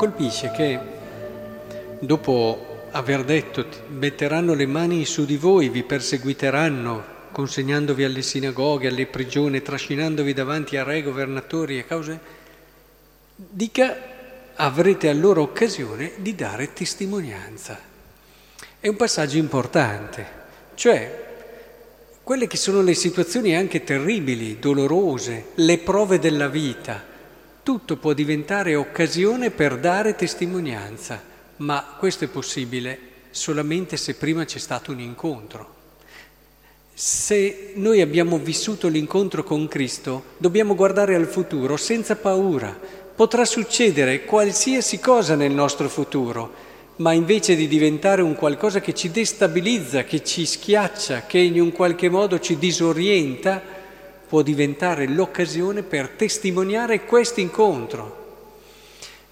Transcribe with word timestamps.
colpisce 0.00 0.50
che 0.50 0.78
dopo 1.98 2.88
aver 2.92 3.22
detto 3.22 3.66
metteranno 3.88 4.54
le 4.54 4.64
mani 4.64 5.04
su 5.04 5.26
di 5.26 5.36
voi, 5.36 5.68
vi 5.68 5.82
perseguiteranno, 5.82 7.04
consegnandovi 7.30 8.04
alle 8.04 8.22
sinagoghe, 8.22 8.88
alle 8.88 9.04
prigioni, 9.04 9.60
trascinandovi 9.60 10.32
davanti 10.32 10.78
a 10.78 10.84
re, 10.84 11.02
governatori 11.02 11.76
e 11.76 11.84
cause, 11.84 12.18
dica 13.36 13.94
avrete 14.54 15.10
allora 15.10 15.42
occasione 15.42 16.12
di 16.16 16.34
dare 16.34 16.72
testimonianza. 16.72 17.78
È 18.80 18.88
un 18.88 18.96
passaggio 18.96 19.36
importante, 19.36 20.26
cioè 20.76 21.24
quelle 22.22 22.46
che 22.46 22.56
sono 22.56 22.80
le 22.80 22.94
situazioni 22.94 23.54
anche 23.54 23.84
terribili, 23.84 24.58
dolorose, 24.58 25.48
le 25.56 25.76
prove 25.76 26.18
della 26.18 26.48
vita, 26.48 27.09
tutto 27.62 27.96
può 27.96 28.12
diventare 28.12 28.74
occasione 28.74 29.50
per 29.50 29.78
dare 29.78 30.14
testimonianza, 30.14 31.22
ma 31.56 31.96
questo 31.98 32.24
è 32.24 32.28
possibile 32.28 32.98
solamente 33.30 33.96
se 33.96 34.14
prima 34.14 34.44
c'è 34.44 34.58
stato 34.58 34.92
un 34.92 35.00
incontro. 35.00 35.78
Se 36.92 37.72
noi 37.76 38.00
abbiamo 38.00 38.38
vissuto 38.38 38.88
l'incontro 38.88 39.42
con 39.42 39.68
Cristo, 39.68 40.24
dobbiamo 40.36 40.74
guardare 40.74 41.14
al 41.14 41.26
futuro 41.26 41.76
senza 41.76 42.16
paura. 42.16 42.78
Potrà 43.14 43.44
succedere 43.44 44.24
qualsiasi 44.24 44.98
cosa 44.98 45.34
nel 45.34 45.52
nostro 45.52 45.88
futuro, 45.88 46.52
ma 46.96 47.12
invece 47.12 47.56
di 47.56 47.68
diventare 47.68 48.20
un 48.22 48.34
qualcosa 48.34 48.80
che 48.80 48.94
ci 48.94 49.10
destabilizza, 49.10 50.04
che 50.04 50.22
ci 50.22 50.44
schiaccia, 50.44 51.24
che 51.26 51.38
in 51.38 51.60
un 51.60 51.72
qualche 51.72 52.10
modo 52.10 52.38
ci 52.38 52.58
disorienta, 52.58 53.62
può 54.30 54.42
diventare 54.42 55.08
l'occasione 55.08 55.82
per 55.82 56.10
testimoniare 56.10 57.04
questo 57.04 57.40
incontro. 57.40 58.18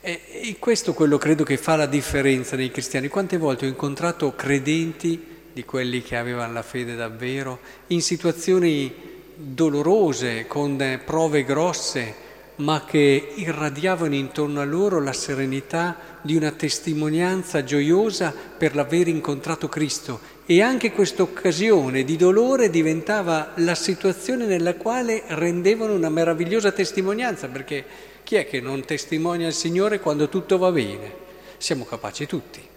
E, 0.00 0.56
questo 0.58 0.92
quello 0.92 1.18
credo 1.18 1.44
che 1.44 1.56
fa 1.56 1.76
la 1.76 1.86
differenza 1.86 2.56
nei 2.56 2.72
cristiani. 2.72 3.06
Quante 3.06 3.36
volte 3.36 3.64
ho 3.64 3.68
incontrato 3.68 4.34
credenti 4.34 5.24
di 5.52 5.64
quelli 5.64 6.02
che 6.02 6.16
avevano 6.16 6.52
la 6.52 6.62
fede 6.62 6.96
davvero, 6.96 7.60
in 7.88 8.02
situazioni 8.02 8.92
dolorose, 9.36 10.48
con 10.48 11.00
prove 11.04 11.44
grosse, 11.44 12.14
ma 12.58 12.84
che 12.84 13.32
irradiavano 13.34 14.14
intorno 14.14 14.60
a 14.60 14.64
loro 14.64 15.00
la 15.00 15.12
serenità 15.12 15.96
di 16.22 16.36
una 16.36 16.50
testimonianza 16.50 17.64
gioiosa 17.64 18.32
per 18.32 18.74
l'aver 18.74 19.08
incontrato 19.08 19.68
Cristo. 19.68 20.20
E 20.46 20.62
anche 20.62 20.92
questa 20.92 21.22
occasione 21.22 22.04
di 22.04 22.16
dolore 22.16 22.70
diventava 22.70 23.52
la 23.56 23.74
situazione 23.74 24.46
nella 24.46 24.74
quale 24.74 25.22
rendevano 25.26 25.94
una 25.94 26.08
meravigliosa 26.08 26.72
testimonianza, 26.72 27.48
perché 27.48 27.84
chi 28.24 28.36
è 28.36 28.46
che 28.46 28.60
non 28.60 28.84
testimonia 28.84 29.46
il 29.46 29.54
Signore 29.54 30.00
quando 30.00 30.28
tutto 30.28 30.58
va 30.58 30.72
bene? 30.72 31.26
Siamo 31.58 31.84
capaci 31.84 32.26
tutti 32.26 32.68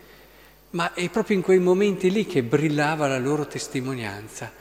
ma 0.71 0.93
è 0.93 1.09
proprio 1.09 1.35
in 1.35 1.43
quei 1.43 1.59
momenti 1.59 2.09
lì 2.11 2.25
che 2.25 2.43
brillava 2.43 3.07
la 3.07 3.17
loro 3.17 3.45
testimonianza 3.45 4.51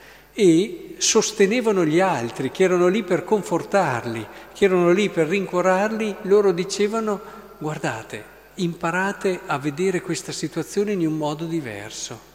e 0.41 0.94
sostenevano 0.96 1.84
gli 1.84 2.00
altri 2.00 2.50
che 2.50 2.62
erano 2.62 2.88
lì 2.88 3.02
per 3.02 3.24
confortarli, 3.24 4.27
che 4.55 4.64
erano 4.64 4.91
lì 4.91 5.10
per 5.10 5.27
rincuorarli, 5.27 6.16
loro 6.22 6.52
dicevano 6.52 7.20
guardate, 7.58 8.24
imparate 8.55 9.40
a 9.45 9.58
vedere 9.58 10.01
questa 10.01 10.33
situazione 10.33 10.92
in 10.92 11.06
un 11.06 11.18
modo 11.18 11.45
diverso. 11.45 12.28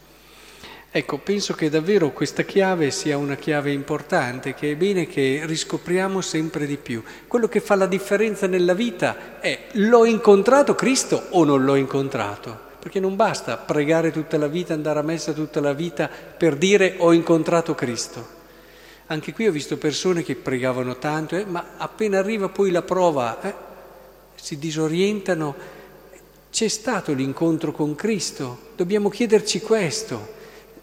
Ecco, 0.88 1.18
penso 1.18 1.54
che 1.54 1.68
davvero 1.68 2.12
questa 2.12 2.44
chiave 2.44 2.92
sia 2.92 3.18
una 3.18 3.34
chiave 3.34 3.72
importante, 3.72 4.54
che 4.54 4.70
è 4.70 4.76
bene 4.76 5.08
che 5.08 5.42
riscopriamo 5.44 6.20
sempre 6.20 6.64
di 6.64 6.76
più. 6.76 7.02
Quello 7.26 7.48
che 7.48 7.58
fa 7.58 7.74
la 7.74 7.86
differenza 7.86 8.46
nella 8.46 8.74
vita 8.74 9.40
è 9.40 9.66
l'ho 9.72 10.04
incontrato 10.04 10.76
Cristo 10.76 11.26
o 11.30 11.42
non 11.42 11.64
l'ho 11.64 11.74
incontrato? 11.74 12.65
Perché 12.86 13.00
non 13.00 13.16
basta 13.16 13.56
pregare 13.56 14.12
tutta 14.12 14.38
la 14.38 14.46
vita, 14.46 14.72
andare 14.72 15.00
a 15.00 15.02
messa 15.02 15.32
tutta 15.32 15.60
la 15.60 15.72
vita 15.72 16.08
per 16.08 16.54
dire 16.54 16.94
ho 16.98 17.12
incontrato 17.12 17.74
Cristo. 17.74 18.24
Anche 19.06 19.32
qui 19.32 19.48
ho 19.48 19.50
visto 19.50 19.76
persone 19.76 20.22
che 20.22 20.36
pregavano 20.36 20.96
tanto, 20.96 21.34
eh, 21.34 21.44
ma 21.44 21.70
appena 21.78 22.20
arriva 22.20 22.48
poi 22.48 22.70
la 22.70 22.82
prova, 22.82 23.42
eh, 23.42 23.54
si 24.36 24.56
disorientano. 24.56 25.56
C'è 26.48 26.68
stato 26.68 27.12
l'incontro 27.12 27.72
con 27.72 27.96
Cristo, 27.96 28.56
dobbiamo 28.76 29.08
chiederci 29.08 29.60
questo. 29.60 30.34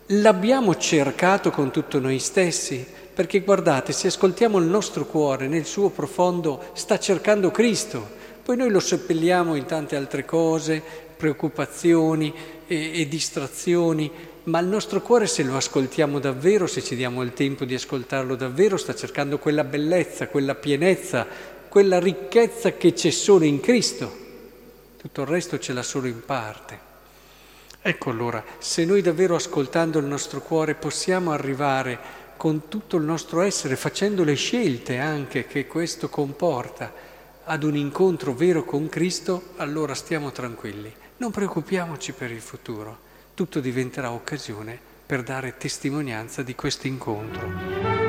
L'abbiamo 0.07 0.75
cercato 0.75 1.51
con 1.51 1.71
tutto 1.71 2.01
noi 2.01 2.19
stessi? 2.19 2.85
Perché 3.13 3.39
guardate, 3.39 3.93
se 3.93 4.07
ascoltiamo 4.07 4.57
il 4.57 4.65
nostro 4.65 5.05
cuore 5.05 5.47
nel 5.47 5.65
suo 5.65 5.87
profondo, 5.87 6.63
sta 6.73 6.99
cercando 6.99 7.49
Cristo. 7.49 8.21
Poi 8.43 8.57
noi 8.57 8.69
lo 8.69 8.81
seppelliamo 8.81 9.55
in 9.55 9.65
tante 9.65 9.95
altre 9.95 10.25
cose, 10.25 10.83
preoccupazioni 11.15 12.33
e, 12.67 12.99
e 12.99 13.07
distrazioni, 13.07 14.11
ma 14.43 14.59
il 14.59 14.67
nostro 14.67 15.01
cuore 15.01 15.27
se 15.27 15.43
lo 15.43 15.55
ascoltiamo 15.55 16.19
davvero, 16.19 16.67
se 16.67 16.83
ci 16.83 16.97
diamo 16.97 17.21
il 17.21 17.31
tempo 17.31 17.63
di 17.63 17.73
ascoltarlo 17.73 18.35
davvero, 18.35 18.75
sta 18.75 18.93
cercando 18.93 19.39
quella 19.39 19.63
bellezza, 19.63 20.27
quella 20.27 20.55
pienezza, 20.55 21.25
quella 21.69 21.99
ricchezza 21.99 22.73
che 22.73 22.91
c'è 22.91 23.11
solo 23.11 23.45
in 23.45 23.61
Cristo. 23.61 24.13
Tutto 24.97 25.21
il 25.21 25.27
resto 25.27 25.57
ce 25.57 25.71
l'ha 25.71 25.81
solo 25.81 26.07
in 26.07 26.25
parte. 26.25 26.91
Ecco 27.81 28.09
allora, 28.09 28.43
se 28.57 28.83
noi 28.83 29.01
davvero 29.01 29.35
ascoltando 29.35 29.99
il 29.99 30.05
nostro 30.05 30.41
cuore 30.41 30.75
possiamo 30.75 31.31
arrivare 31.31 31.97
con 32.35 32.67
tutto 32.67 32.97
il 32.97 33.03
nostro 33.03 33.39
essere, 33.39 33.77
facendo 33.77 34.25
le 34.25 34.35
scelte 34.35 34.97
anche 34.97 35.47
che 35.47 35.65
questo 35.65 36.09
comporta, 36.09 37.11
ad 37.45 37.63
un 37.63 37.75
incontro 37.75 38.33
vero 38.33 38.63
con 38.63 38.87
Cristo, 38.89 39.49
allora 39.57 39.93
stiamo 39.93 40.31
tranquilli. 40.31 40.93
Non 41.17 41.31
preoccupiamoci 41.31 42.13
per 42.13 42.31
il 42.31 42.41
futuro, 42.41 42.97
tutto 43.33 43.59
diventerà 43.59 44.11
occasione 44.11 44.79
per 45.05 45.23
dare 45.23 45.57
testimonianza 45.57 46.41
di 46.41 46.55
questo 46.55 46.87
incontro. 46.87 48.02